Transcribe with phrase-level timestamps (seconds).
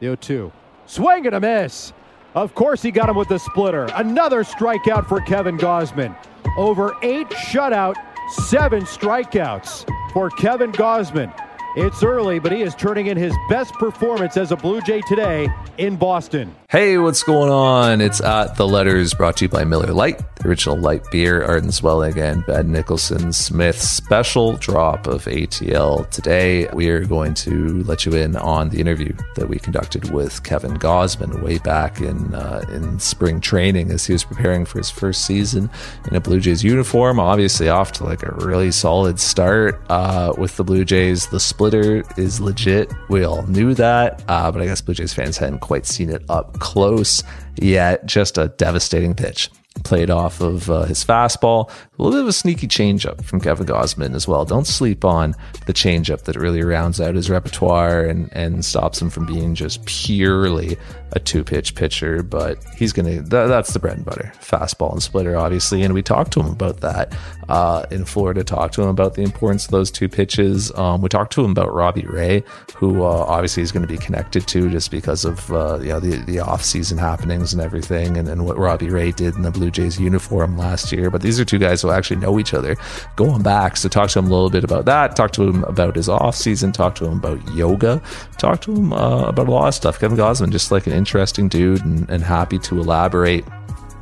[0.00, 0.52] The 0 2.
[0.86, 1.92] Swing and a miss.
[2.34, 3.88] Of course, he got him with the splitter.
[3.94, 6.16] Another strikeout for Kevin Gausman.
[6.56, 7.96] Over eight shutout,
[8.30, 11.32] seven strikeouts for Kevin Gausman.
[11.76, 15.48] It's early, but he is turning in his best performance as a Blue Jay today
[15.78, 16.54] in Boston.
[16.70, 18.02] Hey, what's going on?
[18.02, 21.70] It's at the letters brought to you by Miller Lite, the original light beer, Arden
[21.70, 26.10] Zwelling, and Ben Nicholson Smith special drop of ATL.
[26.10, 30.44] Today, we are going to let you in on the interview that we conducted with
[30.44, 34.90] Kevin Gausman way back in uh, in spring training as he was preparing for his
[34.90, 35.70] first season
[36.10, 37.18] in a Blue Jays uniform.
[37.18, 41.28] Obviously, off to like a really solid start uh, with the Blue Jays.
[41.28, 42.92] The splitter is legit.
[43.08, 46.22] We all knew that, uh, but I guess Blue Jays fans hadn't quite seen it
[46.28, 47.22] up close
[47.56, 48.04] yet.
[48.06, 49.50] Just a devastating pitch
[49.84, 51.70] played off of uh, his fastball.
[51.98, 54.44] A little bit of a sneaky changeup from Kevin Gausman as well.
[54.44, 55.34] Don't sleep on
[55.66, 59.84] the changeup that really rounds out his repertoire and, and stops him from being just
[59.84, 60.76] purely
[61.12, 62.22] a two pitch pitcher.
[62.22, 65.82] But he's going to, th- that's the bread and butter fastball and splitter, obviously.
[65.82, 67.16] And we talked to him about that
[67.48, 70.72] uh, in Florida, talked to him about the importance of those two pitches.
[70.76, 72.44] Um, we talked to him about Robbie Ray,
[72.76, 76.00] who uh, obviously is going to be connected to just because of uh, you know
[76.00, 79.50] the, the off season happenings and everything and, and what Robbie Ray did in the
[79.50, 81.10] Blue Jays uniform last year.
[81.10, 82.76] But these are two guys who actually know each other
[83.16, 83.76] going back.
[83.76, 85.16] So talk to him a little bit about that.
[85.16, 86.72] Talk to him about his off season.
[86.72, 88.02] Talk to him about yoga.
[88.38, 89.98] Talk to him uh, about a lot of stuff.
[89.98, 93.44] Kevin Gausman, just like an interesting dude and, and happy to elaborate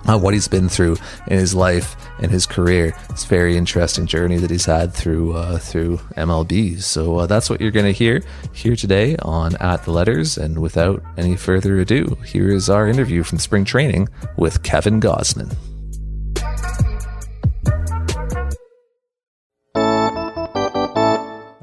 [0.06, 2.96] on what he's been through in his life and his career.
[3.10, 6.80] It's a very interesting journey that he's had through uh, through MLB.
[6.82, 10.38] So uh, that's what you're going to hear here today on At the Letters.
[10.38, 15.56] And without any further ado, here is our interview from spring training with Kevin Gausman.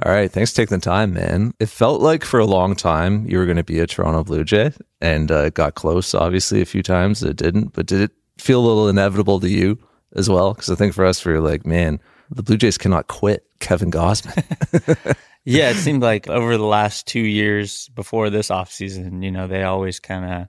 [0.05, 1.53] All right, thanks for taking the time, man.
[1.61, 4.43] It felt like for a long time you were going to be a Toronto Blue
[4.43, 7.23] Jay, and uh, got close, obviously, a few times.
[7.23, 9.79] It didn't, but did it feel a little inevitable to you
[10.13, 10.53] as well?
[10.53, 13.91] Because I think for us, we were like, man, the Blue Jays cannot quit Kevin
[13.91, 15.16] Gausman.
[15.45, 19.63] yeah, it seemed like over the last two years before this offseason, you know, they
[19.63, 20.47] always kind of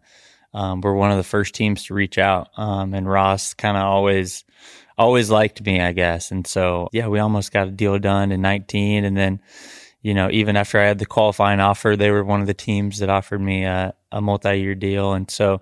[0.61, 2.49] um, were one of the first teams to reach out.
[2.56, 4.45] Um, and Ross kind of always
[4.97, 6.31] always liked me, I guess.
[6.31, 9.05] And so, yeah, we almost got a deal done in 19.
[9.05, 9.41] And then,
[10.03, 12.99] you know, even after I had the qualifying offer, they were one of the teams
[12.99, 15.12] that offered me a, a multi year deal.
[15.12, 15.60] And so,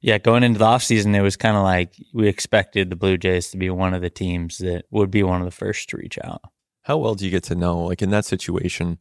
[0.00, 3.50] yeah, going into the offseason, it was kind of like we expected the Blue Jays
[3.50, 6.18] to be one of the teams that would be one of the first to reach
[6.22, 6.42] out.
[6.82, 8.98] How well do you get to know, like in that situation,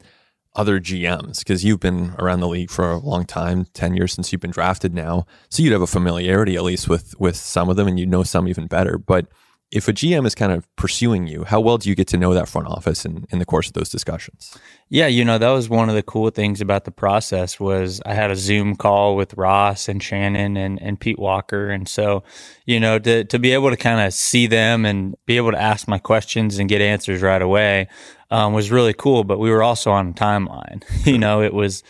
[0.55, 1.39] other GMs?
[1.39, 4.51] Because you've been around the league for a long time, 10 years since you've been
[4.51, 5.25] drafted now.
[5.49, 8.23] So you'd have a familiarity at least with with some of them and you'd know
[8.23, 8.97] some even better.
[8.97, 9.27] But
[9.73, 12.35] if a GM is kind of pursuing you, how well do you get to know
[12.35, 14.55] that front office in, in the course of those discussions?
[14.89, 18.13] Yeah, you know, that was one of the cool things about the process was I
[18.13, 21.71] had a Zoom call with Ross and Shannon and, and Pete Walker.
[21.71, 22.23] And so,
[22.67, 25.59] you know, to, to be able to kind of see them and be able to
[25.59, 27.87] ask my questions and get answers right away
[28.29, 29.23] um, was really cool.
[29.23, 30.83] But we were also on a timeline.
[31.03, 31.81] you know, it was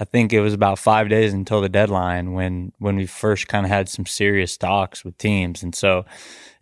[0.00, 3.66] I think it was about five days until the deadline when when we first kind
[3.66, 5.62] of had some serious talks with teams.
[5.62, 6.04] And so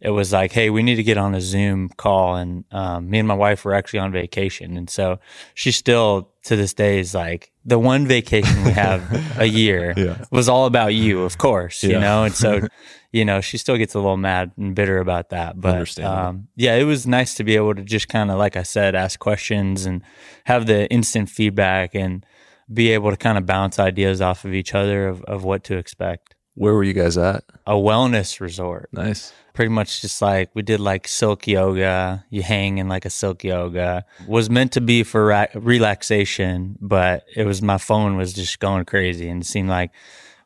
[0.01, 2.37] it was like, hey, we need to get on a Zoom call.
[2.37, 4.77] And um, me and my wife were actually on vacation.
[4.77, 5.19] And so
[5.55, 10.25] she still, to this day, is like, the one vacation we have a year yeah.
[10.31, 11.91] was all about you, of course, yeah.
[11.91, 12.25] you know?
[12.25, 12.69] And so,
[13.13, 15.61] you know, she still gets a little mad and bitter about that.
[15.61, 18.63] But um, yeah, it was nice to be able to just kind of, like I
[18.65, 20.03] said, ask questions and
[20.45, 22.25] have the instant feedback and
[22.73, 25.77] be able to kind of bounce ideas off of each other of, of what to
[25.77, 26.35] expect.
[26.55, 27.45] Where were you guys at?
[27.67, 28.89] A wellness resort.
[28.93, 32.25] Nice pretty much just like we did like silk yoga.
[32.31, 34.05] You hang in like a silk yoga.
[34.29, 38.85] Was meant to be for ra- relaxation, but it was my phone was just going
[38.85, 39.91] crazy, and it seemed like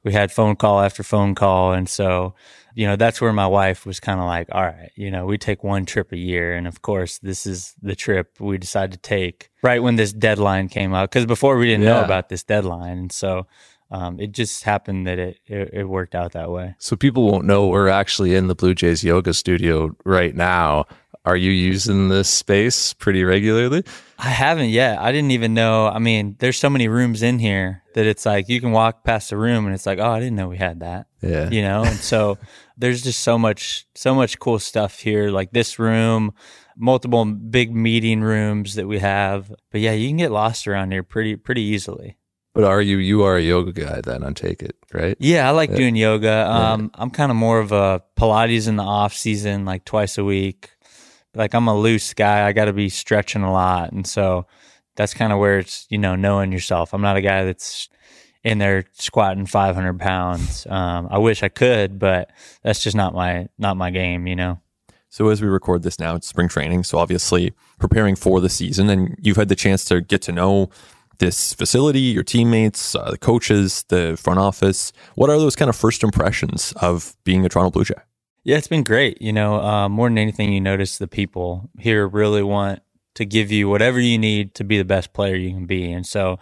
[0.04, 2.34] we had phone call after phone call, and so
[2.80, 5.36] you know that's where my wife was kind of like, all right, you know, we
[5.36, 8.98] take one trip a year, and of course this is the trip we decided to
[8.98, 11.96] take right when this deadline came out because before we didn't yeah.
[11.96, 13.46] know about this deadline, and so
[13.90, 16.74] um, it just happened that it, it, it worked out that way.
[16.78, 20.86] So people won't know we're actually in the Blue Jays yoga studio right now.
[21.26, 23.84] Are you using this space pretty regularly?
[24.18, 24.98] I haven't yet.
[24.98, 25.86] I didn't even know.
[25.86, 29.30] I mean, there's so many rooms in here that it's like you can walk past
[29.30, 31.08] a room and it's like, oh, I didn't know we had that.
[31.20, 31.50] Yeah.
[31.50, 32.38] You know, and so
[32.80, 35.30] there's just so much, so much cool stuff here.
[35.30, 36.32] Like this room,
[36.76, 39.52] multiple big meeting rooms that we have.
[39.70, 42.16] But yeah, you can get lost around here pretty, pretty easily.
[42.52, 44.24] But are you you are a yoga guy then?
[44.24, 45.16] I take it right.
[45.20, 45.76] Yeah, I like yeah.
[45.76, 46.50] doing yoga.
[46.50, 47.02] Um, yeah.
[47.02, 50.70] I'm kind of more of a Pilates in the off season, like twice a week.
[51.32, 52.46] Like I'm a loose guy.
[52.46, 54.46] I got to be stretching a lot, and so
[54.96, 56.92] that's kind of where it's you know knowing yourself.
[56.92, 57.88] I'm not a guy that's
[58.44, 60.66] in there squatting 500 pounds.
[60.68, 62.30] Um, I wish I could, but
[62.62, 64.60] that's just not my not my game, you know.
[65.08, 66.84] So as we record this now, it's spring training.
[66.84, 70.70] So obviously preparing for the season, and you've had the chance to get to know
[71.18, 74.92] this facility, your teammates, uh, the coaches, the front office.
[75.16, 77.94] What are those kind of first impressions of being a Toronto Blue Jay?
[78.42, 79.20] Yeah, it's been great.
[79.20, 82.80] You know, uh, more than anything, you notice the people here really want
[83.14, 85.92] to give you whatever you need to be the best player you can be.
[85.92, 86.38] And so,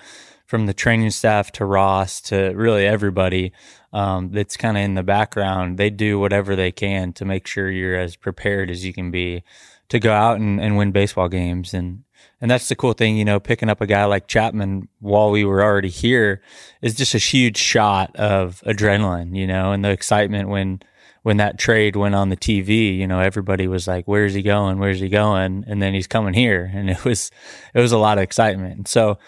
[0.48, 3.52] from the training staff to Ross to really everybody
[3.92, 7.70] um, that's kind of in the background, they do whatever they can to make sure
[7.70, 9.44] you're as prepared as you can be
[9.90, 11.74] to go out and, and win baseball games.
[11.74, 12.04] And
[12.40, 15.44] and that's the cool thing, you know, picking up a guy like Chapman while we
[15.44, 16.40] were already here
[16.80, 20.80] is just a huge shot of adrenaline, you know, and the excitement when
[21.24, 24.78] when that trade went on the TV, you know, everybody was like, "Where's he going?
[24.78, 27.30] Where's he going?" And then he's coming here, and it was
[27.74, 28.76] it was a lot of excitement.
[28.76, 29.18] And so,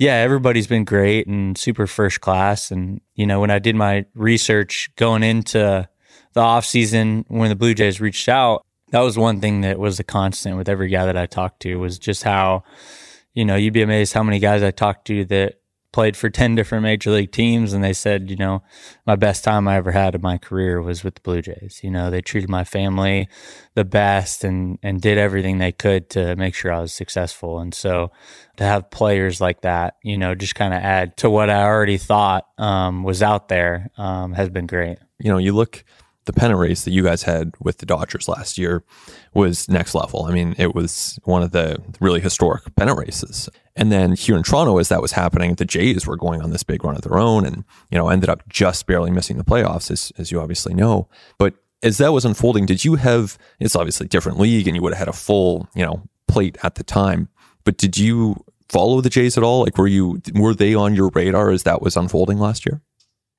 [0.00, 2.70] yeah, everybody's been great and super first class.
[2.70, 5.86] And you know, when I did my research going into
[6.32, 10.00] the off season when the Blue Jays reached out, that was one thing that was
[10.00, 12.64] a constant with every guy that I talked to was just how,
[13.34, 15.59] you know, you'd be amazed how many guys I talked to that
[15.92, 18.62] played for 10 different major league teams and they said you know
[19.06, 21.80] my best time i ever had in my career was with the blue jays.
[21.82, 23.28] You know they treated my family
[23.74, 27.58] the best and and did everything they could to make sure i was successful.
[27.58, 28.12] And so
[28.56, 31.98] to have players like that you know just kind of add to what i already
[31.98, 34.98] thought um, was out there um, has been great.
[35.18, 35.84] You know you look
[36.30, 38.84] the pennant race that you guys had with the Dodgers last year
[39.34, 40.26] was next level.
[40.26, 43.48] I mean, it was one of the really historic pennant races.
[43.74, 46.62] And then here in Toronto, as that was happening, the Jays were going on this
[46.62, 49.90] big run of their own and, you know, ended up just barely missing the playoffs,
[49.90, 51.08] as, as you obviously know.
[51.36, 54.92] But as that was unfolding, did you have, it's obviously different league and you would
[54.92, 57.28] have had a full, you know, plate at the time,
[57.64, 59.62] but did you follow the Jays at all?
[59.62, 62.82] Like, were you, were they on your radar as that was unfolding last year?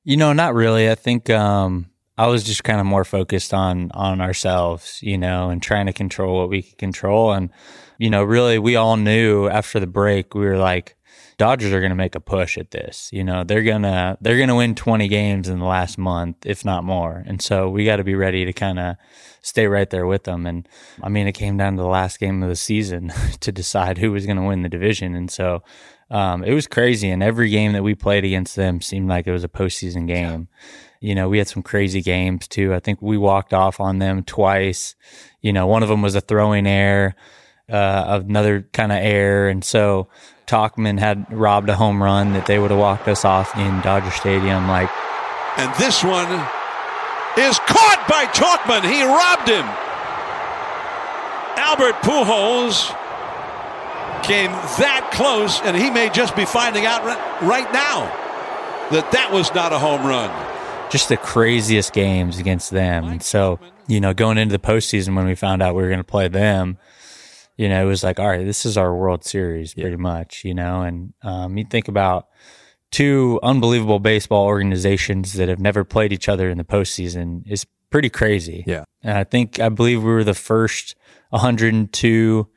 [0.04, 0.90] You know, not really.
[0.90, 1.91] I think, um,
[2.22, 5.94] I was just kind of more focused on on ourselves, you know, and trying to
[5.94, 7.34] control what we could control.
[7.34, 7.50] And,
[7.98, 10.96] you know, really we all knew after the break, we were like,
[11.40, 13.10] Dodgers are gonna make a push at this.
[13.12, 16.84] You know, they're gonna they're gonna win twenty games in the last month, if not
[16.84, 17.24] more.
[17.26, 18.98] And so we gotta be ready to kind of
[19.42, 20.46] stay right there with them.
[20.46, 20.70] And
[21.02, 24.12] I mean it came down to the last game of the season to decide who
[24.12, 25.16] was gonna win the division.
[25.16, 25.64] And so
[26.12, 27.10] um, it was crazy.
[27.10, 30.48] And every game that we played against them seemed like it was a postseason game.
[30.52, 32.74] Yeah you know, we had some crazy games too.
[32.76, 34.96] I think we walked off on them twice.
[35.42, 37.16] You know, one of them was a throwing error,
[37.68, 39.50] uh, another kind of error.
[39.50, 40.10] And so
[40.46, 44.12] Tauchman had robbed a home run that they would have walked us off in Dodger
[44.12, 44.68] Stadium.
[44.68, 44.92] Like,
[45.58, 46.30] and this one
[47.36, 48.88] is caught by Tauchman.
[48.88, 49.66] He robbed him.
[51.58, 52.96] Albert Pujols
[54.24, 57.04] came that close, and he may just be finding out
[57.42, 58.06] right now
[58.92, 60.51] that that was not a home run
[60.92, 63.06] just the craziest games against them.
[63.06, 66.00] And so, you know, going into the postseason when we found out we were going
[66.00, 66.78] to play them,
[67.58, 69.96] you know, it was like, all right, this is our World Series pretty yeah.
[69.96, 72.28] much, you know, and um, you think about
[72.92, 78.10] two unbelievable baseball organizations that have never played each other in the postseason is pretty
[78.10, 78.66] crazy.
[78.68, 78.84] Yeah.
[79.02, 80.96] And I think, I believe we were the first
[81.30, 82.48] 102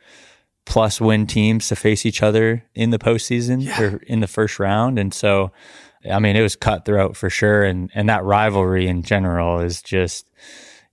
[0.66, 3.80] plus win teams to face each other in the postseason yeah.
[3.80, 4.98] or in the first round.
[4.98, 5.52] And so,
[6.10, 7.64] I mean, it was cutthroat for sure.
[7.64, 10.30] And, and that rivalry in general is just,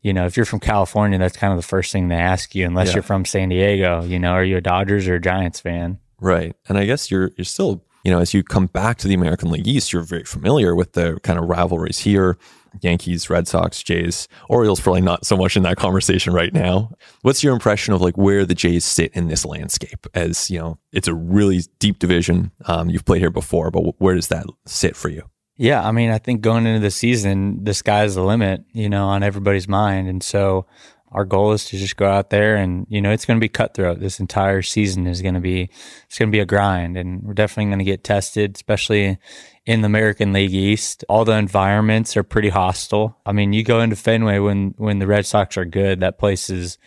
[0.01, 2.65] you know, if you're from California, that's kind of the first thing they ask you,
[2.65, 2.95] unless yeah.
[2.95, 5.99] you're from San Diego, you know, are you a Dodgers or a Giants fan?
[6.19, 6.55] Right.
[6.67, 9.51] And I guess you're, you're still, you know, as you come back to the American
[9.51, 12.37] League East, you're very familiar with the kind of rivalries here.
[12.81, 16.91] Yankees, Red Sox, Jays, Orioles probably not so much in that conversation right now.
[17.21, 20.07] What's your impression of like where the Jays sit in this landscape?
[20.13, 22.51] As you know, it's a really deep division.
[22.65, 25.23] Um, you've played here before, but where does that sit for you?
[25.57, 29.07] Yeah, I mean, I think going into the season, the sky's the limit, you know,
[29.07, 30.65] on everybody's mind, and so
[31.11, 33.49] our goal is to just go out there and you know it's going to be
[33.49, 35.69] cutthroat this entire season is going to be
[36.05, 39.17] it's going to be a grind and we're definitely going to get tested especially
[39.65, 43.17] in the American League East all the environments are pretty hostile.
[43.25, 46.49] I mean you go into Fenway when when the Red Sox are good that place
[46.49, 46.77] is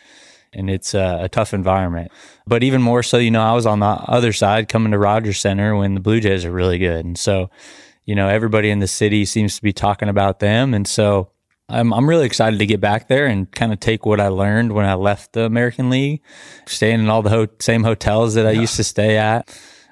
[0.53, 2.13] and it's a, a tough environment.
[2.47, 5.41] But even more so you know I was on the other side coming to Rogers
[5.41, 7.05] Center when the Blue Jays are really good.
[7.05, 7.51] And so
[8.05, 10.75] you know everybody in the city seems to be talking about them.
[10.75, 11.31] And so
[11.69, 14.73] I'm I'm really excited to get back there and kind of take what I learned
[14.73, 16.23] when I left the American League,
[16.67, 19.49] staying in all the ho- same hotels that I used to stay at.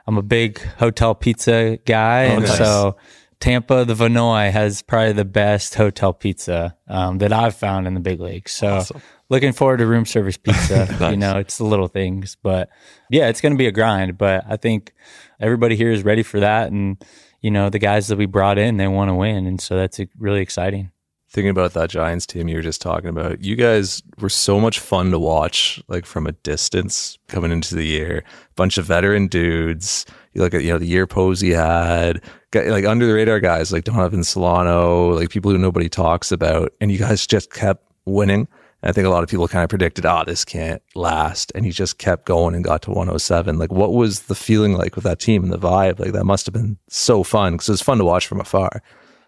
[0.06, 2.58] I'm a big hotel pizza guy, oh, and nice.
[2.58, 2.96] so
[3.42, 8.00] Tampa, the Vinoy has probably the best hotel pizza um, that I've found in the
[8.00, 8.48] big league.
[8.48, 9.02] So awesome.
[9.30, 10.86] looking forward to room service pizza.
[10.86, 11.00] nice.
[11.10, 12.68] You know, it's the little things, but
[13.10, 14.16] yeah, it's going to be a grind.
[14.16, 14.94] But I think
[15.40, 17.04] everybody here is ready for that, and
[17.40, 19.46] you know, the guys that we brought in, they want to win.
[19.46, 20.91] And so that's really exciting.
[21.32, 24.78] Thinking about that Giants team you were just talking about, you guys were so much
[24.78, 28.22] fun to watch, like from a distance coming into the year.
[28.54, 30.04] Bunch of veteran dudes.
[30.34, 32.20] You look at, you know, the year Posey had,
[32.54, 36.74] like under the radar guys like Donovan Solano, like people who nobody talks about.
[36.82, 38.46] And you guys just kept winning.
[38.82, 41.50] And I think a lot of people kind of predicted, oh, this can't last.
[41.54, 43.58] And he just kept going and got to 107.
[43.58, 45.98] Like, what was the feeling like with that team and the vibe?
[45.98, 48.82] Like, that must have been so fun because it was fun to watch from afar.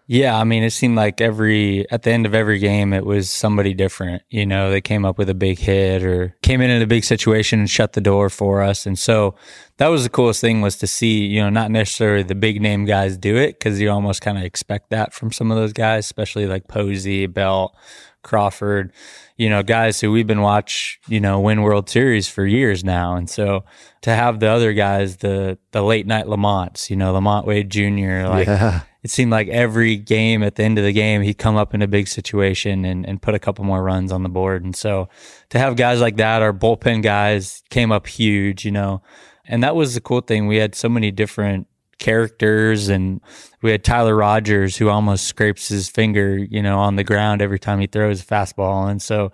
[0.07, 3.29] Yeah, I mean, it seemed like every at the end of every game, it was
[3.29, 4.21] somebody different.
[4.29, 7.03] You know, they came up with a big hit or came in in a big
[7.03, 8.85] situation and shut the door for us.
[8.85, 9.35] And so
[9.77, 12.85] that was the coolest thing was to see, you know, not necessarily the big name
[12.85, 16.05] guys do it because you almost kind of expect that from some of those guys,
[16.05, 17.75] especially like Posey, Belt,
[18.21, 18.93] Crawford,
[19.37, 23.15] you know, guys who we've been watch, you know, win World Series for years now.
[23.15, 23.65] And so
[24.01, 28.29] to have the other guys, the the late night Lamonts, you know, LaMonte Wade Jr.,
[28.29, 28.45] like.
[28.45, 31.75] Yeah it seemed like every game at the end of the game, he'd come up
[31.75, 34.63] in a big situation and, and put a couple more runs on the board.
[34.63, 35.09] And so
[35.51, 39.03] to have guys like that, our bullpen guys came up huge, you know,
[39.47, 40.47] and that was the cool thing.
[40.47, 41.67] We had so many different
[41.99, 43.21] characters and
[43.61, 47.59] we had Tyler Rogers who almost scrapes his finger, you know, on the ground every
[47.59, 48.89] time he throws a fastball.
[48.89, 49.31] And so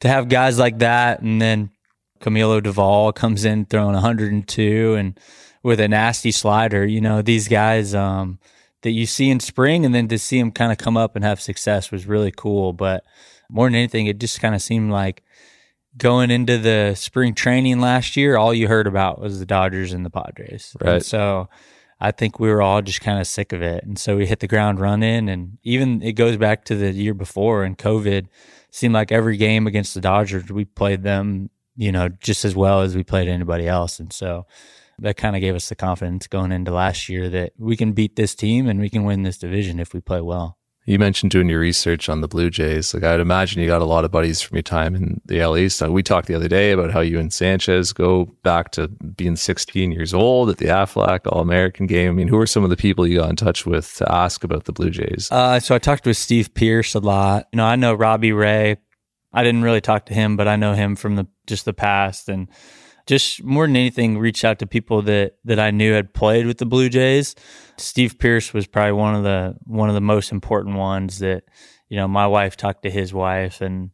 [0.00, 1.70] to have guys like that and then
[2.20, 5.18] Camilo Doval comes in throwing 102 and
[5.62, 8.38] with a nasty slider, you know, these guys, um,
[8.82, 11.24] that you see in spring and then to see him kind of come up and
[11.24, 12.72] have success was really cool.
[12.72, 13.04] But
[13.50, 15.22] more than anything, it just kind of seemed like
[15.96, 20.04] going into the spring training last year, all you heard about was the Dodgers and
[20.06, 20.76] the Padres.
[20.80, 20.94] Right.
[20.94, 21.48] And so
[22.00, 23.84] I think we were all just kind of sick of it.
[23.84, 25.28] And so we hit the ground running.
[25.28, 28.28] And even it goes back to the year before and COVID
[28.70, 32.82] seemed like every game against the Dodgers, we played them, you know, just as well
[32.82, 33.98] as we played anybody else.
[33.98, 34.46] And so
[34.98, 38.16] that kind of gave us the confidence going into last year that we can beat
[38.16, 40.58] this team and we can win this division if we play well.
[40.88, 42.94] You mentioned doing your research on the Blue Jays.
[42.94, 45.58] Like I'd imagine you got a lot of buddies from your time in the AL
[45.58, 45.82] East.
[45.82, 49.92] We talked the other day about how you and Sanchez go back to being 16
[49.92, 52.08] years old at the Aflac All American game.
[52.08, 54.44] I mean, who are some of the people you got in touch with to ask
[54.44, 55.28] about the Blue Jays?
[55.30, 57.48] Uh, so I talked with Steve Pearce a lot.
[57.52, 58.78] You know, I know Robbie Ray.
[59.30, 62.30] I didn't really talk to him, but I know him from the just the past
[62.30, 62.48] and
[63.08, 66.58] just more than anything, reached out to people that that I knew had played with
[66.58, 67.34] the Blue Jays.
[67.78, 71.44] Steve Pearce was probably one of the one of the most important ones that
[71.88, 73.90] you know my wife talked to his wife and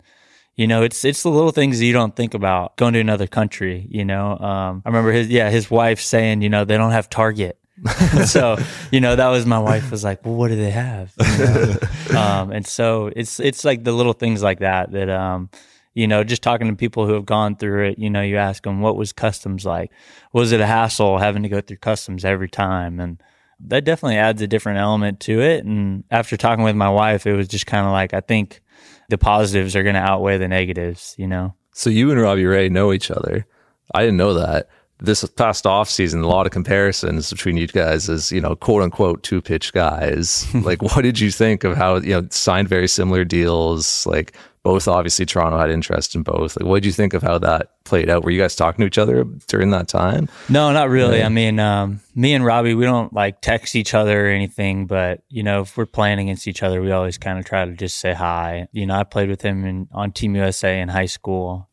[0.56, 3.86] you know it's it's the little things you don't think about going to another country
[3.88, 7.08] you know um, i remember his yeah his wife saying you know they don't have
[7.08, 7.58] target
[8.26, 8.56] so
[8.90, 11.76] you know that was my wife was like well what do they have you know?
[12.18, 15.50] um, and so it's it's like the little things like that that um,
[15.94, 18.64] you know, just talking to people who have gone through it, you know, you ask
[18.64, 19.92] them, what was customs like?
[20.32, 22.98] Was it a hassle having to go through customs every time?
[22.98, 23.22] And
[23.60, 25.64] that definitely adds a different element to it.
[25.64, 28.60] And after talking with my wife, it was just kind of like, I think
[29.08, 31.54] the positives are going to outweigh the negatives, you know?
[31.72, 33.46] So you and Robbie Ray know each other.
[33.94, 34.68] I didn't know that.
[35.00, 38.82] This past off season, a lot of comparisons between you guys as, you know, quote
[38.82, 40.52] unquote two pitch guys.
[40.64, 44.06] like, what did you think of how, you know, signed very similar deals?
[44.06, 46.56] Like, both obviously Toronto had interest in both.
[46.56, 48.24] Like, what did you think of how that played out?
[48.24, 50.26] Were you guys talking to each other during that time?
[50.48, 51.18] No, not really.
[51.18, 51.26] Yeah.
[51.26, 55.22] I mean, um, me and Robbie, we don't like text each other or anything, but
[55.28, 57.98] you know, if we're playing against each other, we always kind of try to just
[57.98, 58.66] say hi.
[58.72, 61.68] You know, I played with him in, on Team USA in high school,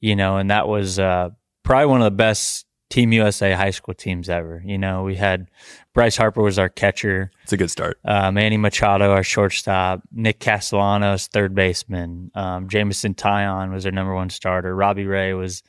[0.00, 1.30] you know, and that was uh,
[1.64, 4.62] probably one of the best Team USA high school teams ever.
[4.64, 5.48] You know, we had
[5.92, 7.30] Bryce Harper was our catcher.
[7.42, 7.98] It's a good start.
[8.04, 10.02] Uh, Manny Machado, our shortstop.
[10.12, 12.30] Nick Castellanos, third baseman.
[12.34, 14.74] Um, Jameson Taillon was our number one starter.
[14.74, 15.62] Robbie Ray was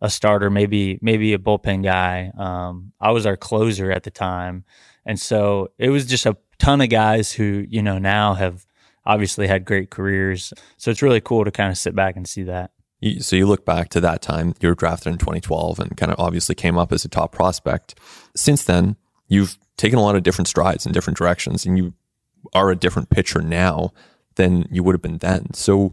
[0.00, 2.32] a starter, maybe maybe a bullpen guy.
[2.36, 4.64] Um, I was our closer at the time,
[5.06, 8.66] and so it was just a ton of guys who you know now have
[9.06, 10.52] obviously had great careers.
[10.76, 12.72] So it's really cool to kind of sit back and see that.
[13.20, 16.20] So you look back to that time, you were drafted in 2012 and kind of
[16.20, 17.98] obviously came up as a top prospect.
[18.36, 18.96] Since then,
[19.28, 21.94] you've taken a lot of different strides in different directions and you
[22.54, 23.92] are a different pitcher now
[24.36, 25.52] than you would have been then.
[25.54, 25.92] So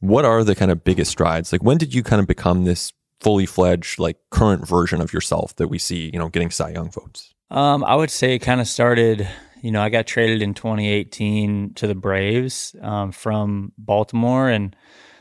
[0.00, 1.52] what are the kind of biggest strides?
[1.52, 5.54] Like when did you kind of become this fully fledged, like current version of yourself
[5.56, 7.34] that we see, you know, getting Cy Young votes?
[7.50, 9.28] Um, I would say it kind of started,
[9.62, 14.76] you know, I got traded in 2018 to the Braves um, from Baltimore and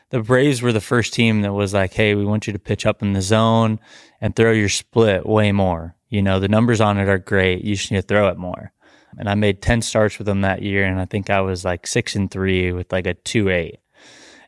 [0.10, 2.86] the Braves were the first team that was like, hey, we want you to pitch
[2.86, 3.80] up in the zone
[4.22, 5.96] and throw your split way more.
[6.10, 7.64] You know, the numbers on it are great.
[7.64, 8.72] You to throw it more.
[9.18, 10.86] And I made 10 starts with them that year.
[10.86, 13.80] And I think I was like six and three with like a two eight.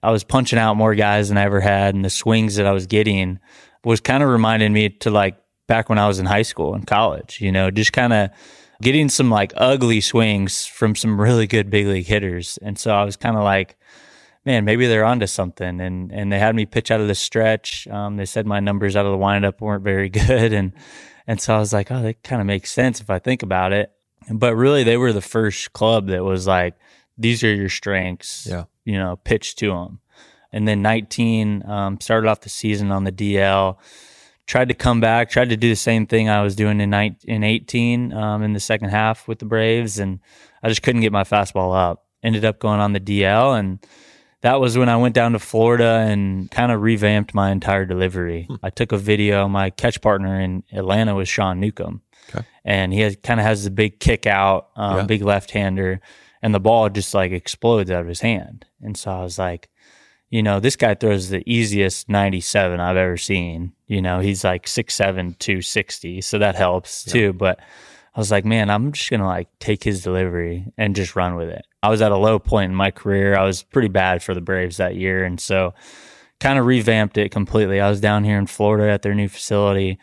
[0.01, 1.93] I was punching out more guys than I ever had.
[1.93, 3.39] And the swings that I was getting
[3.83, 5.37] was kind of reminding me to like
[5.67, 8.29] back when I was in high school and college, you know, just kind of
[8.81, 12.57] getting some like ugly swings from some really good big league hitters.
[12.61, 13.77] And so I was kind of like,
[14.49, 15.79] man, maybe they're onto something.
[15.79, 17.87] And and they had me pitch out of the stretch.
[17.87, 20.73] Um, they said my numbers out of the windup weren't very good, and
[21.27, 23.73] and so I was like, oh, that kind of makes sense if I think about
[23.73, 23.91] it.
[24.31, 26.73] But really, they were the first club that was like,
[27.15, 28.47] these are your strengths.
[28.49, 28.65] Yeah.
[28.85, 29.99] You know, pitch to them.
[30.51, 33.77] And then 19 um, started off the season on the DL.
[34.47, 35.29] Tried to come back.
[35.29, 38.53] Tried to do the same thing I was doing in 19, in 18 um, in
[38.53, 40.19] the second half with the Braves, and
[40.63, 42.07] I just couldn't get my fastball up.
[42.23, 43.77] Ended up going on the DL, and
[44.41, 48.47] that was when I went down to Florida and kind of revamped my entire delivery.
[48.49, 48.55] Hmm.
[48.63, 49.47] I took a video.
[49.47, 52.01] My catch partner in Atlanta was Sean Newcomb,
[52.33, 52.45] okay.
[52.63, 55.03] and he kind of has the big kick out, um, yeah.
[55.03, 55.99] big left hander,
[56.41, 58.65] and the ball just like explodes out of his hand.
[58.81, 59.69] And so I was like,
[60.29, 63.73] you know, this guy throws the easiest 97 I've ever seen.
[63.87, 66.21] You know, he's like 6'7, 260.
[66.21, 67.13] So that helps yeah.
[67.13, 67.33] too.
[67.33, 67.59] But
[68.19, 71.35] I was like, man, I'm just going to like take his delivery and just run
[71.35, 71.65] with it.
[71.81, 73.37] I was at a low point in my career.
[73.37, 75.23] I was pretty bad for the Braves that year.
[75.23, 75.73] And so
[76.41, 77.79] kind of revamped it completely.
[77.79, 79.99] I was down here in Florida at their new facility,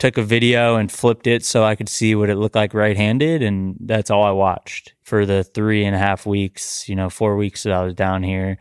[0.00, 2.96] took a video and flipped it so I could see what it looked like right
[2.96, 3.40] handed.
[3.40, 7.36] And that's all I watched for the three and a half weeks, you know, four
[7.36, 8.58] weeks that I was down here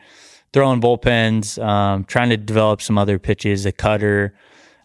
[0.53, 4.35] throwing bullpens, um, trying to develop some other pitches, a cutter.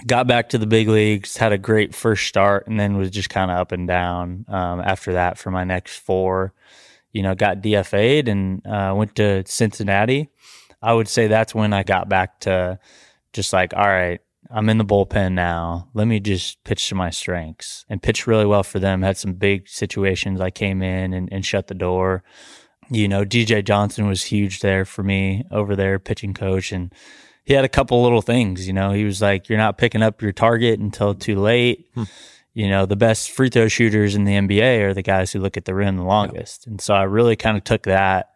[0.07, 3.31] Got back to the big leagues, had a great first start, and then was just
[3.31, 6.53] kind of up and down um, after that for my next four.
[7.13, 10.31] You know, got DFA'd and uh, went to Cincinnati.
[10.83, 12.79] I would say that's when I got back to
[13.33, 14.21] just like, all right,
[14.51, 15.89] I'm in the bullpen now.
[15.95, 19.03] Let me just pitch to my strengths and pitch really well for them.
[19.03, 20.41] Had some big situations.
[20.41, 22.25] I came in and, and shut the door
[22.91, 26.73] you know, DJ Johnson was huge there for me over there, pitching coach.
[26.73, 26.93] And
[27.45, 30.23] he had a couple little things, you know, he was like, you're not picking up
[30.23, 31.89] your target until too late.
[31.95, 32.05] Hmm.
[32.55, 35.57] You know, the best free throw shooters in the NBA are the guys who look
[35.57, 36.67] at the rim the longest.
[36.67, 38.31] And so I really kind of took that,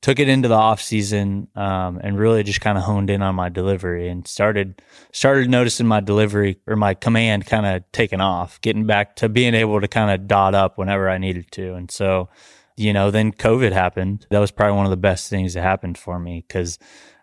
[0.00, 3.36] took it into the off season, um, and really just kind of honed in on
[3.36, 8.60] my delivery and started, started noticing my delivery or my command kind of taking off,
[8.62, 11.74] getting back to being able to kind of dot up whenever I needed to.
[11.74, 12.28] And so,
[12.76, 14.26] you know, then COVID happened.
[14.30, 16.80] That was probably one of the best things that happened for me because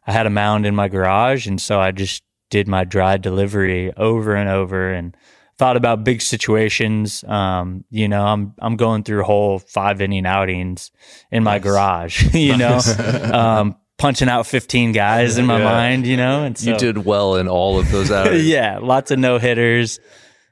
[0.10, 1.46] I had a mound in my garage.
[1.46, 5.16] And so I just did my dry delivery over and over and
[5.60, 7.24] thought about big situations.
[7.26, 10.90] Um, you know, I'm, I'm going through whole five inning outings
[11.32, 11.64] in my nice.
[11.64, 12.98] garage, you nice.
[12.98, 15.64] know, um, punching out 15 guys in my yeah.
[15.64, 18.48] mind, you know, and so, you did well in all of those outings.
[18.48, 18.80] yeah.
[18.82, 20.00] Lots of no hitters.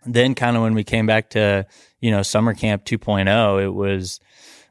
[0.05, 1.65] Then kind of when we came back to,
[1.99, 4.19] you know, summer camp 2.0, it was,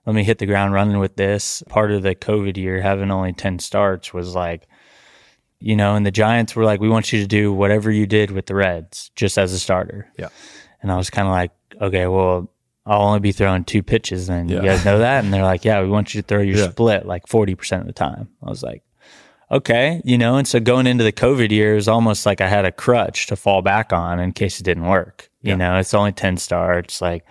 [0.06, 1.64] let me hit the ground running with this.
[1.68, 4.68] Part of the COVID year, having only 10 starts was like,
[5.58, 8.30] you know, and the Giants were like, we want you to do whatever you did
[8.30, 10.10] with the Reds just as a starter.
[10.18, 10.28] Yeah.
[10.82, 12.50] And I was kind of like, okay, well,
[12.84, 14.48] I'll only be throwing two pitches then.
[14.48, 14.56] Yeah.
[14.56, 15.24] You guys know that?
[15.24, 16.70] And they're like, yeah, we want you to throw your yeah.
[16.70, 18.28] split like 40% of the time.
[18.42, 18.82] I was like,
[19.50, 22.72] okay, you know, and so going into the COVID year, almost like I had a
[22.72, 25.30] crutch to fall back on in case it didn't work.
[25.42, 25.56] You yeah.
[25.56, 27.00] know, it's only 10 starts.
[27.00, 27.24] Like,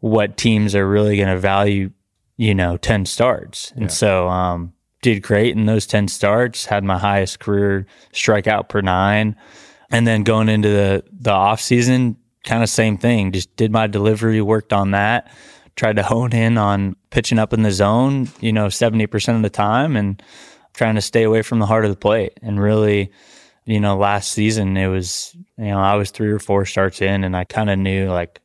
[0.00, 1.90] what teams are really going to value,
[2.36, 3.70] you know, 10 starts.
[3.72, 3.88] And yeah.
[3.88, 9.36] so, um, did great in those 10 starts, had my highest career strikeout per nine.
[9.90, 13.32] And then going into the, the off season, kind of same thing.
[13.32, 15.32] Just did my delivery, worked on that,
[15.76, 19.50] tried to hone in on pitching up in the zone, you know, 70% of the
[19.50, 20.22] time and
[20.74, 22.38] trying to stay away from the heart of the plate.
[22.42, 23.10] And really,
[23.64, 27.24] you know, last season it was, you know, I was three or four starts in
[27.24, 28.40] and I kind of knew like,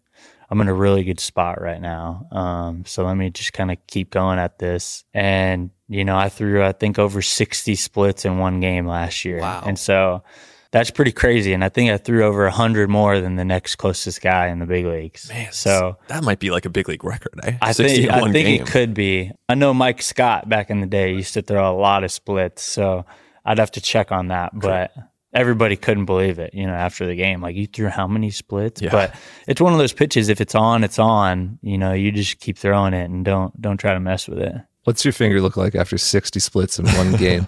[0.50, 2.28] I'm in a really good spot right now.
[2.32, 5.04] Um, so let me just kind of keep going at this.
[5.14, 9.40] And, you know, I threw, I think, over 60 splits in one game last year.
[9.40, 9.64] Wow.
[9.66, 10.24] And so
[10.72, 11.54] that's pretty crazy.
[11.54, 14.66] And I think I threw over 100 more than the next closest guy in the
[14.66, 15.30] big leagues.
[15.30, 17.58] Man, so that might be like a big league record, eh?
[17.62, 18.62] I think, I think game.
[18.62, 19.32] it could be.
[19.50, 22.62] I know Mike Scott back in the day used to throw a lot of splits.
[22.62, 23.06] So
[23.44, 24.52] I'd have to check on that.
[24.54, 24.92] But
[25.36, 27.42] everybody couldn't believe it, you know, after the game.
[27.42, 28.82] Like you threw how many splits?
[28.82, 28.90] Yeah.
[28.90, 29.16] But
[29.48, 30.30] it's one of those pitches.
[30.30, 31.60] If it's on, it's on.
[31.62, 34.56] You know, you just keep throwing it and don't don't try to mess with it.
[34.86, 37.48] What's your finger look like after sixty splits in one game?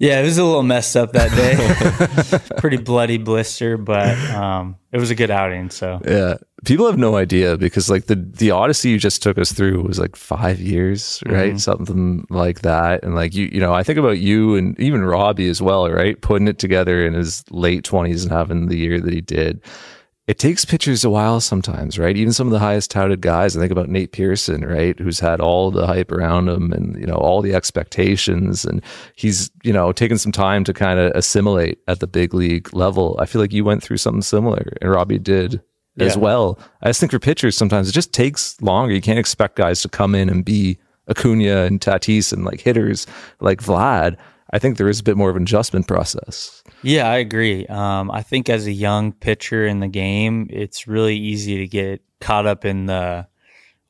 [0.00, 2.38] Yeah, it was a little messed up that day.
[2.58, 5.68] Pretty bloody blister, but um, it was a good outing.
[5.68, 9.52] So yeah, people have no idea because like the the odyssey you just took us
[9.52, 11.58] through was like five years right mm-hmm.
[11.58, 15.48] something like that and like you you know i think about you and even robbie
[15.48, 19.12] as well right putting it together in his late 20s and having the year that
[19.12, 19.62] he did
[20.30, 22.16] it takes pitchers a while sometimes, right?
[22.16, 23.56] Even some of the highest touted guys.
[23.56, 27.04] I think about Nate Pearson, right, who's had all the hype around him and you
[27.04, 28.80] know all the expectations, and
[29.16, 33.16] he's you know taken some time to kind of assimilate at the big league level.
[33.18, 35.60] I feel like you went through something similar, and Robbie did
[35.98, 36.60] as well.
[36.80, 38.94] I just think for pitchers, sometimes it just takes longer.
[38.94, 43.04] You can't expect guys to come in and be Acuna and Tatis and like hitters
[43.40, 44.16] like Vlad.
[44.52, 46.62] I think there is a bit more of an adjustment process.
[46.82, 47.66] Yeah, I agree.
[47.66, 52.02] Um, I think as a young pitcher in the game, it's really easy to get
[52.20, 53.26] caught up in the,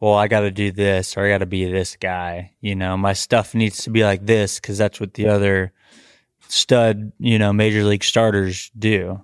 [0.00, 2.52] well, I got to do this or I got to be this guy.
[2.60, 5.72] You know, my stuff needs to be like this because that's what the other
[6.48, 9.20] stud, you know, major league starters do.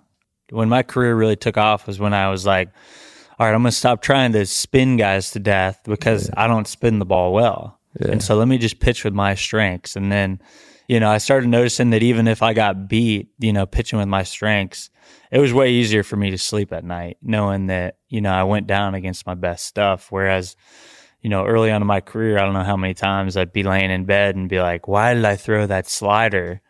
[0.51, 2.71] When my career really took off was when I was like,
[3.39, 6.67] all right, I'm going to stop trying to spin guys to death because I don't
[6.67, 7.79] spin the ball well.
[8.01, 9.97] And so let me just pitch with my strengths.
[9.97, 10.41] And then,
[10.89, 14.09] you know, I started noticing that even if I got beat, you know, pitching with
[14.09, 14.91] my strengths,
[15.31, 18.45] it was way easier for me to sleep at night knowing that, you know, I
[18.45, 20.09] went down against my best stuff.
[20.11, 20.57] Whereas,
[21.21, 23.65] you know, early on in my career, I don't know how many times I'd be
[23.65, 26.61] laying in bed and be like, why did I throw that slider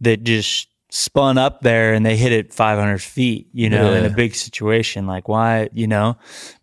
[0.00, 4.10] that just spun up there and they hit it 500 feet, you know, in a
[4.10, 5.06] big situation?
[5.06, 6.16] Like, why, you know?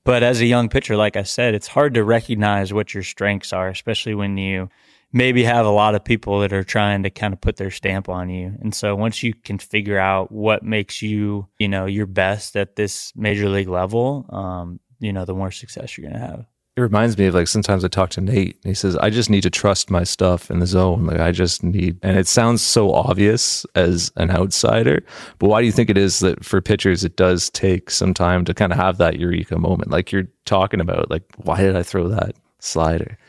[0.03, 3.53] But as a young pitcher, like I said, it's hard to recognize what your strengths
[3.53, 4.69] are, especially when you
[5.13, 8.09] maybe have a lot of people that are trying to kind of put their stamp
[8.09, 8.57] on you.
[8.61, 12.75] And so once you can figure out what makes you, you know, your best at
[12.75, 16.45] this major league level, um, you know, the more success you're going to have.
[16.75, 19.29] It reminds me of like sometimes I talk to Nate and he says, I just
[19.29, 21.05] need to trust my stuff in the zone.
[21.05, 25.03] Like I just need, and it sounds so obvious as an outsider,
[25.37, 28.43] but why do you think it is that for pitchers, it does take some time
[28.45, 29.91] to kind of have that eureka moment?
[29.91, 33.19] Like you're talking about, like, why did I throw that slider?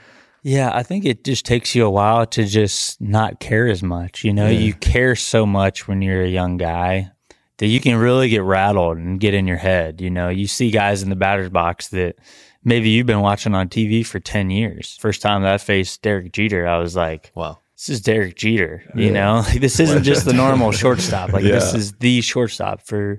[0.44, 4.24] Yeah, I think it just takes you a while to just not care as much.
[4.24, 7.11] You know, you care so much when you're a young guy
[7.59, 10.02] that you can really get rattled and get in your head.
[10.02, 12.16] You know, you see guys in the batter's box that
[12.62, 14.98] maybe you've been watching on TV for 10 years.
[15.00, 17.61] First time that I faced Derek Jeter, I was like, Wow.
[17.76, 19.44] this is Derek Jeter, you know?
[19.48, 21.33] Like this isn't just the normal shortstop.
[21.33, 23.18] Like this is the shortstop for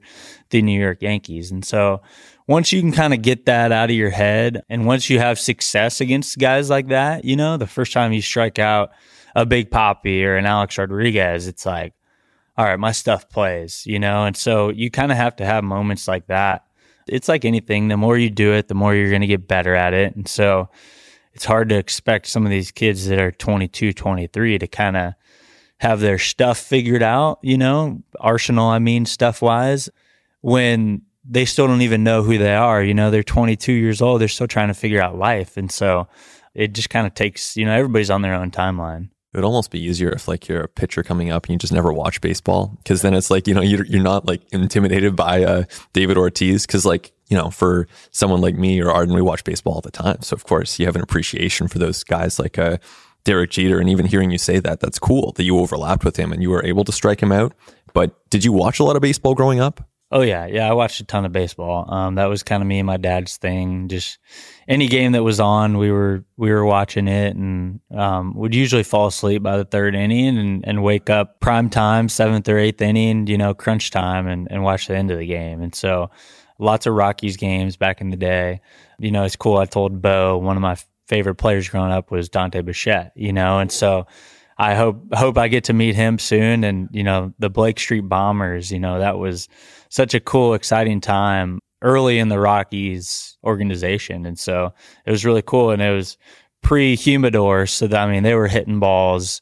[0.51, 1.49] the New York Yankees.
[1.49, 2.03] And so
[2.47, 5.39] once you can kind of get that out of your head and once you have
[5.39, 8.91] success against guys like that, you know, the first time you strike out
[9.35, 11.93] a big Papi or an Alex Rodriguez, it's like,
[12.57, 14.25] all right, my stuff plays, you know?
[14.25, 16.65] And so you kind of have to have moments like that.
[17.07, 19.75] It's like anything, the more you do it, the more you're going to get better
[19.75, 20.15] at it.
[20.15, 20.69] And so
[21.33, 25.13] it's hard to expect some of these kids that are 22, 23 to kind of
[25.79, 29.89] have their stuff figured out, you know, arsenal, I mean, stuff wise,
[30.41, 32.83] when they still don't even know who they are.
[32.83, 35.57] You know, they're 22 years old, they're still trying to figure out life.
[35.57, 36.07] And so
[36.53, 39.09] it just kind of takes, you know, everybody's on their own timeline.
[39.33, 41.73] It would almost be easier if like you're a pitcher coming up and you just
[41.73, 45.43] never watch baseball because then it's like you know you're you're not like intimidated by
[45.43, 49.43] uh, David Ortiz because like you know for someone like me or Arden we watch
[49.43, 52.57] baseball all the time so of course you have an appreciation for those guys like
[52.57, 52.77] uh,
[53.25, 56.31] Derek Jeter and even hearing you say that that's cool that you overlapped with him
[56.31, 57.53] and you were able to strike him out.
[57.93, 59.85] But did you watch a lot of baseball growing up?
[60.15, 60.69] Oh yeah, yeah.
[60.69, 61.93] I watched a ton of baseball.
[61.93, 63.89] Um, that was kind of me and my dad's thing.
[63.89, 64.17] Just
[64.65, 68.83] any game that was on, we were we were watching it, and um, would usually
[68.83, 72.81] fall asleep by the third inning and, and wake up prime time, seventh or eighth
[72.81, 75.61] inning, you know, crunch time, and, and watch the end of the game.
[75.61, 76.09] And so,
[76.59, 78.61] lots of Rockies games back in the day.
[78.99, 79.57] You know, it's cool.
[79.57, 80.77] I told Bo one of my
[81.09, 83.11] favorite players growing up was Dante Bichette.
[83.17, 84.07] You know, and so.
[84.57, 88.07] I hope hope I get to meet him soon, and you know the Blake Street
[88.07, 88.71] Bombers.
[88.71, 89.49] You know that was
[89.89, 94.25] such a cool, exciting time early in the Rockies organization.
[94.25, 94.73] And so
[95.05, 95.71] it was really cool.
[95.71, 96.17] And it was
[96.61, 97.67] pre humidor.
[97.67, 99.41] So that, I mean, they were hitting balls,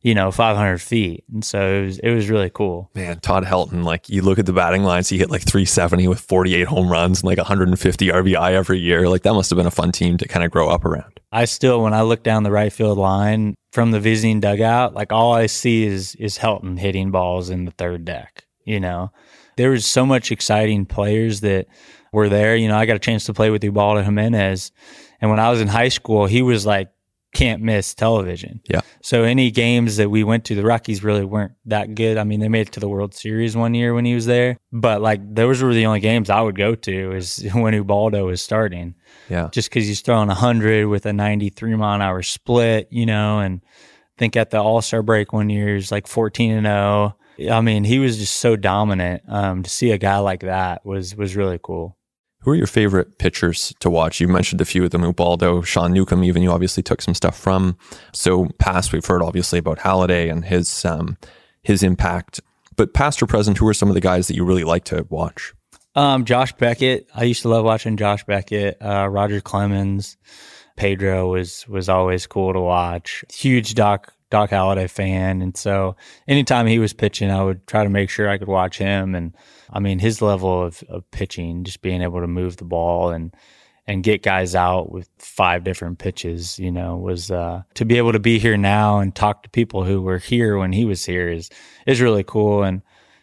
[0.00, 1.24] you know, 500 feet.
[1.32, 2.90] And so it was, it was really cool.
[2.94, 6.20] Man, Todd Helton, like you look at the batting lines, he hit like 370 with
[6.20, 9.08] 48 home runs and like 150 RBI every year.
[9.08, 11.20] Like that must have been a fun team to kind of grow up around.
[11.30, 15.10] I still, when I look down the right field line from the visiting dugout, like
[15.10, 19.10] all I see is, is Helton hitting balls in the third deck, you know,
[19.56, 21.66] there was so much exciting players that
[22.12, 22.54] were there.
[22.54, 24.70] You know, I got a chance to play with Ubaldo Jimenez.
[25.20, 26.88] And when I was in high school, he was like,
[27.34, 28.60] can't miss television.
[28.68, 28.80] Yeah.
[29.02, 32.16] So any games that we went to, the Rockies really weren't that good.
[32.16, 34.56] I mean, they made it to the World Series one year when he was there,
[34.72, 38.40] but like those were the only games I would go to is when Ubaldo was
[38.40, 38.94] starting
[39.28, 39.48] Yeah.
[39.52, 43.60] just because he's throwing 100 with a 93 mile an hour split, you know, and
[43.66, 47.16] I think at the All Star break one year, he's like 14 and 0.
[47.50, 49.22] I mean, he was just so dominant.
[49.28, 51.98] Um, to see a guy like that was was really cool.
[52.44, 54.20] Who are your favorite pitchers to watch?
[54.20, 57.38] You mentioned a few of them, Ubaldo, Sean Newcomb, even you obviously took some stuff
[57.38, 57.78] from.
[58.12, 61.16] So past, we've heard obviously about Halladay and his um,
[61.62, 62.40] his impact.
[62.76, 65.06] But past or present, who are some of the guys that you really like to
[65.08, 65.54] watch?
[65.94, 68.76] Um, Josh Beckett, I used to love watching Josh Beckett.
[68.82, 70.18] Uh, Roger Clemens,
[70.76, 73.24] Pedro was was always cool to watch.
[73.32, 75.40] Huge Doc Doc Halladay fan.
[75.40, 75.96] And so
[76.28, 79.14] anytime he was pitching, I would try to make sure I could watch him.
[79.14, 79.34] And
[79.72, 83.34] I mean, his level of, of pitching, just being able to move the ball and,
[83.86, 88.12] and get guys out with five different pitches, you know, was uh, to be able
[88.12, 91.28] to be here now and talk to people who were here when he was here
[91.28, 91.50] is
[91.86, 92.62] is really cool.
[92.62, 92.82] And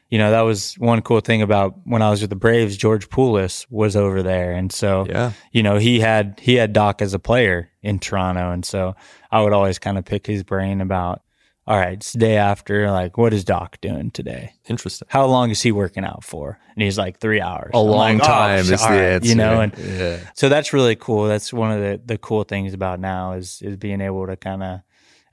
[0.09, 2.75] you know, that was one cool thing about when I was with the Braves.
[2.75, 5.31] George Poulis was over there, and so Yeah.
[5.53, 8.93] you know he had he had Doc as a player in Toronto, and so
[9.31, 11.21] I would always kind of pick his brain about.
[11.67, 12.89] All right, it's the day after.
[12.89, 14.53] Like, what is Doc doing today?
[14.67, 15.07] Interesting.
[15.11, 16.59] How long is he working out for?
[16.75, 17.71] And he's like three hours.
[17.73, 19.29] A I'm long like, oh, time is the answer.
[19.29, 20.19] You know, and yeah.
[20.33, 21.27] so that's really cool.
[21.27, 24.63] That's one of the, the cool things about now is is being able to kind
[24.63, 24.79] of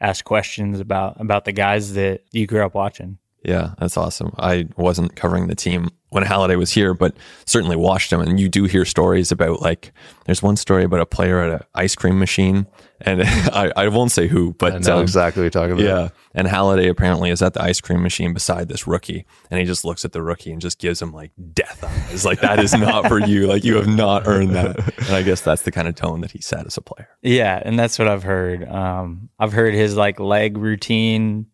[0.00, 3.18] ask questions about about the guys that you grew up watching.
[3.42, 4.34] Yeah, that's awesome.
[4.38, 8.20] I wasn't covering the team when Halladay was here, but certainly watched him.
[8.20, 9.92] And you do hear stories about like,
[10.26, 12.66] there's one story about a player at an ice cream machine,
[13.00, 15.84] and I, I won't say who, but I know um, exactly what you're talking about.
[15.84, 16.08] Yeah.
[16.34, 19.24] And Halladay apparently is at the ice cream machine beside this rookie.
[19.50, 22.24] And he just looks at the rookie and just gives him like death eyes.
[22.24, 23.46] Like, that is not for you.
[23.46, 24.76] Like, you have not earned that.
[25.06, 27.08] And I guess that's the kind of tone that he set as a player.
[27.22, 28.68] Yeah, and that's what I've heard.
[28.68, 31.46] Um, I've heard his like leg routine,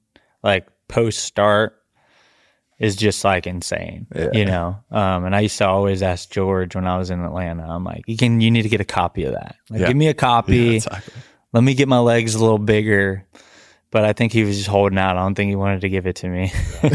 [0.42, 1.76] like post start,
[2.78, 4.06] is just like insane.
[4.32, 7.62] You know, um, and I used to always ask George when I was in Atlanta.
[7.62, 9.56] I'm like, you can, you need to get a copy of that.
[9.70, 9.86] Like, Yeah.
[9.88, 10.76] give me a copy.
[10.76, 11.14] exactly.
[11.54, 13.24] Let me get my legs a little bigger.
[13.90, 15.16] But I think he was just holding out.
[15.16, 16.52] I don't think he wanted to give it to me.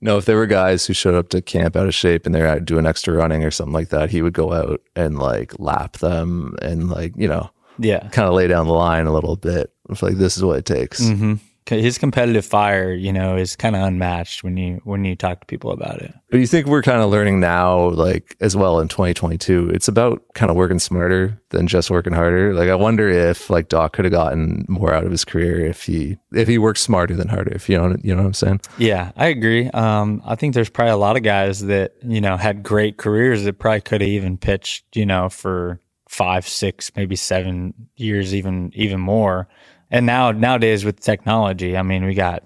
[0.00, 2.46] No, if there were guys who showed up to camp out of shape and they're
[2.46, 5.96] out doing extra running or something like that, he would go out and like lap
[5.96, 8.06] them and like, you know, yeah.
[8.10, 9.72] kind of lay down the line a little bit.
[9.88, 11.08] It's like, this is what it takes.
[11.08, 15.40] hmm His competitive fire, you know, is kind of unmatched when you when you talk
[15.40, 16.14] to people about it.
[16.30, 20.22] But you think we're kind of learning now, like as well in 2022, it's about
[20.34, 22.52] kind of working smarter than just working harder.
[22.52, 25.84] Like I wonder if like Doc could have gotten more out of his career if
[25.84, 27.52] he if he worked smarter than harder.
[27.54, 28.60] If you know you know what I'm saying.
[28.76, 29.70] Yeah, I agree.
[29.70, 33.44] Um, I think there's probably a lot of guys that you know had great careers
[33.44, 38.70] that probably could have even pitched, you know, for five, six, maybe seven years, even
[38.74, 39.48] even more.
[39.94, 42.42] And now nowadays with technology, I mean, we got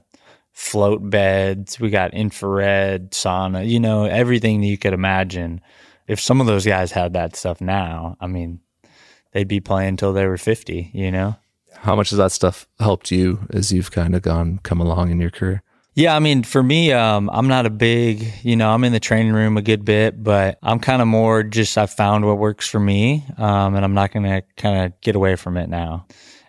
[0.52, 5.62] float beds, we got infrared sauna, you know, everything that you could imagine.
[6.06, 8.60] If some of those guys had that stuff now, I mean,
[9.32, 11.36] they'd be playing until they were 50, you know?
[11.72, 15.18] How much has that stuff helped you as you've kind of gone come along in
[15.18, 15.62] your career?
[15.94, 19.00] Yeah, I mean, for me, um, I'm not a big, you know, I'm in the
[19.00, 22.68] training room a good bit, but I'm kind of more just I found what works
[22.68, 26.06] for me, um, and I'm not going to kind of get away from it now.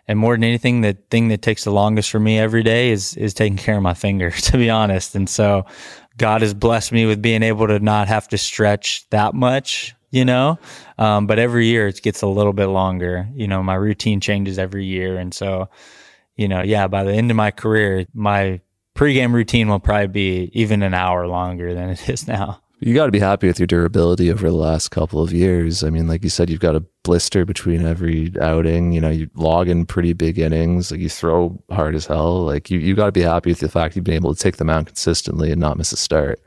[0.10, 3.16] And more than anything, the thing that takes the longest for me every day is
[3.16, 5.14] is taking care of my finger, to be honest.
[5.14, 5.68] And so,
[6.18, 10.26] God has blessed me with being able to not have to stretch that much, you
[10.26, 10.58] know.
[10.98, 13.30] Um, but every year it gets a little bit longer.
[13.36, 15.70] You know, my routine changes every year, and so,
[16.36, 18.62] you know, yeah, by the end of my career, my
[18.96, 22.62] pregame routine will probably be even an hour longer than it is now.
[22.82, 25.84] You got to be happy with your durability over the last couple of years.
[25.84, 28.94] I mean, like you said, you've got a blister between every outing.
[28.94, 30.90] You know, you log in pretty big innings.
[30.90, 32.46] Like you throw hard as hell.
[32.46, 34.58] Like you, you got to be happy with the fact you've been able to take
[34.58, 36.42] them out consistently and not miss a start.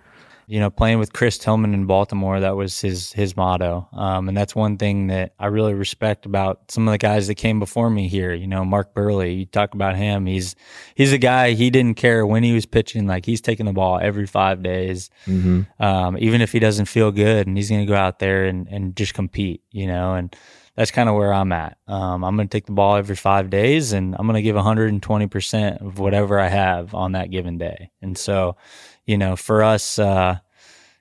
[0.53, 4.37] You know, playing with Chris Tillman in Baltimore, that was his his motto, um, and
[4.37, 7.89] that's one thing that I really respect about some of the guys that came before
[7.89, 8.35] me here.
[8.35, 10.27] You know, Mark Buehrle, you talk about him.
[10.27, 10.55] He's
[10.95, 11.53] he's a guy.
[11.53, 13.07] He didn't care when he was pitching.
[13.07, 15.09] Like he's taking the ball every five days,
[15.81, 18.69] um, even if he doesn't feel good, and he's going to go out there and
[18.69, 19.63] and just compete.
[19.71, 20.37] You know, and
[20.75, 21.77] that's kind of where I'm at.
[21.87, 24.57] Um, I'm going to take the ball every five days, and I'm going to give
[24.57, 27.91] 120 percent of whatever I have on that given day.
[28.01, 28.57] And so,
[29.07, 30.39] you know, for us, uh,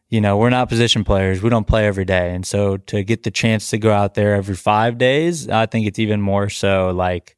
[0.09, 1.41] you know, we're not position players.
[1.41, 2.35] We don't play every day.
[2.35, 5.87] And so to get the chance to go out there every five days, I think
[5.87, 7.37] it's even more so like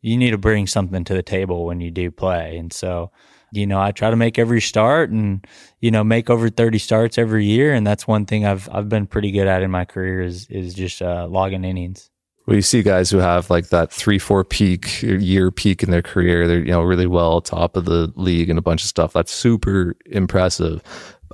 [0.00, 2.56] you need to bring something to the table when you do play.
[2.56, 3.10] And so,
[3.52, 5.46] you know, I try to make every start and,
[5.80, 7.74] you know, make over 30 starts every year.
[7.74, 10.74] And that's one thing I've, I've been pretty good at in my career is, is
[10.74, 12.10] just, uh, logging innings.
[12.46, 16.02] Well, you see guys who have like that three, four peak year peak in their
[16.02, 16.46] career.
[16.46, 19.12] They're, you know, really well top of the league and a bunch of stuff.
[19.12, 20.80] That's super impressive.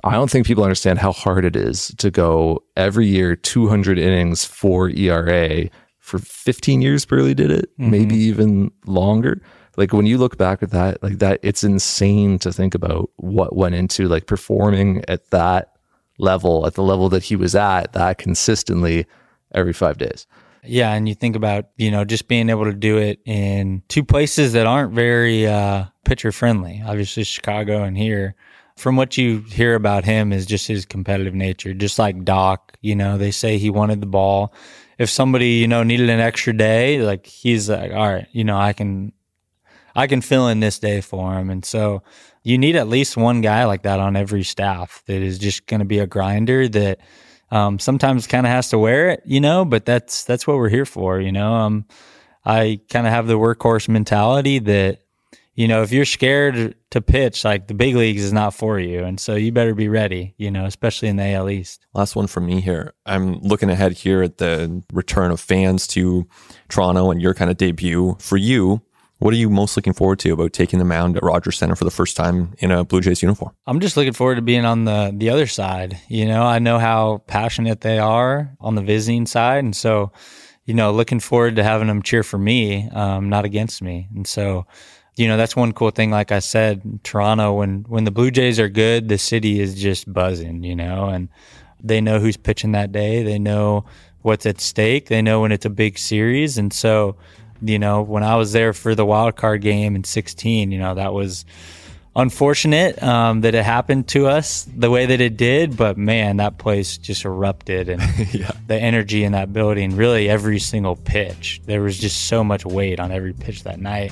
[0.03, 4.43] I don't think people understand how hard it is to go every year 200 innings
[4.43, 7.05] for ERA for 15 years.
[7.05, 7.91] Buehrle did it, mm-hmm.
[7.91, 9.41] maybe even longer.
[9.77, 13.55] Like when you look back at that, like that, it's insane to think about what
[13.55, 15.73] went into like performing at that
[16.17, 19.05] level, at the level that he was at, that consistently
[19.53, 20.27] every five days.
[20.65, 24.03] Yeah, and you think about you know just being able to do it in two
[24.03, 26.81] places that aren't very uh, pitcher friendly.
[26.85, 28.35] Obviously, Chicago and here.
[28.75, 32.75] From what you hear about him is just his competitive nature, just like Doc.
[32.81, 34.53] You know, they say he wanted the ball.
[34.97, 38.57] If somebody you know needed an extra day, like he's like, all right, you know,
[38.57, 39.11] I can,
[39.95, 41.49] I can fill in this day for him.
[41.49, 42.01] And so
[42.43, 45.79] you need at least one guy like that on every staff that is just going
[45.79, 46.99] to be a grinder that
[47.53, 50.69] um, sometimes kind of has to wear it, you know, but that's, that's what we're
[50.69, 51.53] here for, you know.
[51.53, 51.85] Um,
[52.43, 55.01] I kind of have the workhorse mentality that,
[55.53, 59.03] you know, if you're scared to pitch, like the big leagues is not for you.
[59.03, 61.85] And so you better be ready, you know, especially in the AL East.
[61.93, 62.95] Last one from me here.
[63.05, 66.27] I'm looking ahead here at the return of fans to
[66.69, 68.17] Toronto and your kind of debut.
[68.19, 68.81] For you,
[69.23, 71.85] what are you most looking forward to about taking the mound at Rogers Center for
[71.85, 73.55] the first time in a Blue Jays uniform?
[73.65, 75.97] I'm just looking forward to being on the the other side.
[76.09, 80.11] You know, I know how passionate they are on the visiting side, and so
[80.65, 84.07] you know, looking forward to having them cheer for me, um, not against me.
[84.15, 84.65] And so,
[85.15, 86.09] you know, that's one cool thing.
[86.09, 90.11] Like I said, Toronto, when, when the Blue Jays are good, the city is just
[90.11, 91.27] buzzing, you know, and
[91.81, 93.23] they know who's pitching that day.
[93.23, 93.85] They know
[94.21, 95.09] what's at stake.
[95.09, 96.57] They know when it's a big series.
[96.57, 97.17] And so,
[97.63, 100.95] you know, when I was there for the wild card game in 16, you know,
[100.95, 101.45] that was,
[102.15, 106.57] unfortunate um, that it happened to us the way that it did, but man, that
[106.57, 108.01] place just erupted and
[108.33, 108.51] yeah.
[108.67, 112.99] the energy in that building, really every single pitch, there was just so much weight
[112.99, 114.11] on every pitch that night.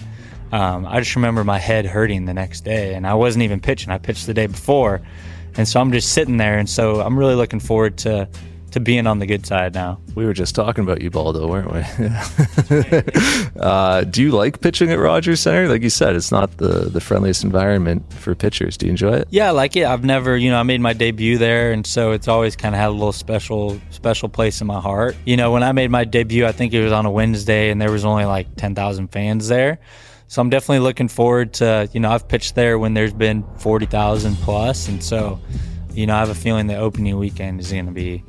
[0.52, 3.90] Um, I just remember my head hurting the next day, and I wasn't even pitching.
[3.90, 5.02] I pitched the day before,
[5.56, 8.28] and so I'm just sitting there, and so I'm really looking forward to
[8.72, 10.00] to being on the good side now.
[10.16, 11.82] We were just talking about you, Baldo, weren't we?
[13.62, 15.68] uh, do you like pitching at Rogers Center?
[15.68, 18.78] Like you said, it's not the, the friendliest environment for pitchers.
[18.78, 19.28] Do you enjoy it?
[19.30, 19.86] Yeah, I like it.
[19.86, 22.80] I've never, you know, I made my debut there, and so it's always kind of
[22.80, 25.16] had a little special special place in my heart.
[25.26, 27.82] You know, when I made my debut, I think it was on a Wednesday, and
[27.82, 29.80] there was only like ten thousand fans there.
[30.28, 33.86] So I'm definitely looking forward to, you know, I've pitched there when there's been forty
[33.86, 35.42] thousand plus, and so,
[35.94, 38.24] you know, I have a feeling the opening weekend is going to be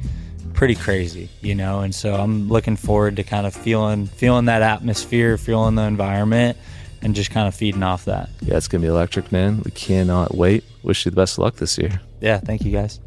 [0.63, 1.81] pretty crazy, you know.
[1.81, 6.57] And so I'm looking forward to kind of feeling feeling that atmosphere, feeling the environment,
[7.03, 8.31] and just kind of feeding off that.
[8.43, 9.61] Yeah, it's gonna be electric, man.
[9.65, 10.63] We cannot wait.
[10.85, 12.01] Wish you the best of luck this year.
[12.21, 13.01] Yeah, thank you guys.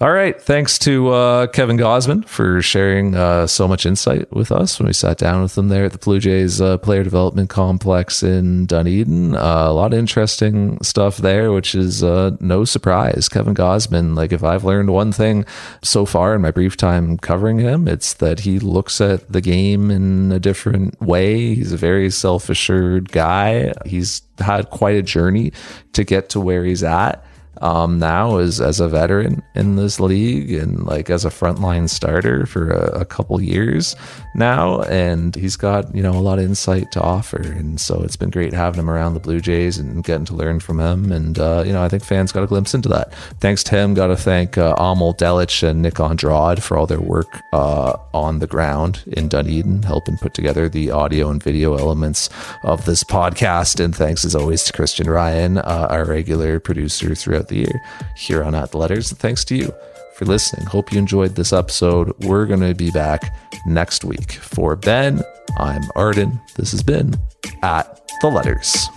[0.00, 0.40] All right.
[0.40, 4.92] Thanks to uh, Kevin Gausman for sharing uh, so much insight with us when we
[4.92, 9.34] sat down with him there at the Blue Jays uh, Player Development Complex in Dunedin.
[9.34, 13.28] Uh, a lot of interesting stuff there, which is uh, no surprise.
[13.28, 15.44] Kevin Gausman, like if I've learned one thing
[15.82, 19.90] so far in my brief time covering him, it's that he looks at the game
[19.90, 21.56] in a different way.
[21.56, 23.72] He's a very self assured guy.
[23.84, 25.50] He's had quite a journey
[25.94, 27.24] to get to where he's at
[27.60, 32.46] um, now as as a veteran in this league and like as a frontline starter
[32.46, 33.96] for a, a, couple years
[34.34, 38.16] now, and he's got you know a lot of insight to offer, and so it's
[38.16, 41.38] been great having him around the Blue Jays and getting to learn from him, and
[41.38, 43.12] uh, you know I think fans got a glimpse into that.
[43.40, 47.00] Thanks to him, got to thank uh, Amol Delic and Nick Andrade for all their
[47.00, 52.30] work uh, on the ground in Dunedin, helping put together the audio and video elements
[52.62, 57.47] of this podcast, and thanks as always to Christian Ryan, uh, our regular producer throughout
[57.48, 57.82] the year
[58.16, 59.12] here on At the Letters.
[59.12, 59.74] Thanks to you
[60.14, 60.66] for listening.
[60.66, 62.12] Hope you enjoyed this episode.
[62.24, 64.32] We're going to be back next week.
[64.32, 65.22] For Ben,
[65.58, 66.40] I'm Arden.
[66.56, 67.14] This has been
[67.62, 68.88] At the Letters.